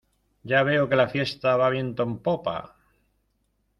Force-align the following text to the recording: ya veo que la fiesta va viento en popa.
ya 0.51 0.61
veo 0.69 0.87
que 0.93 0.99
la 1.01 1.05
fiesta 1.11 1.53
va 1.63 1.69
viento 1.75 2.09
en 2.13 2.17
popa. 2.29 2.57